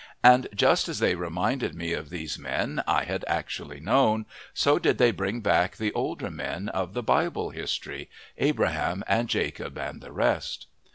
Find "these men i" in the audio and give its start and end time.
2.09-3.03